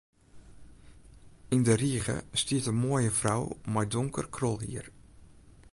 Yn 1.53 1.61
de 1.67 1.75
rige 1.83 2.15
stiet 2.41 2.65
in 2.71 2.79
moaie 2.81 3.11
frou 3.19 3.43
mei 3.73 3.87
donker 3.93 4.27
krolhier. 4.35 4.85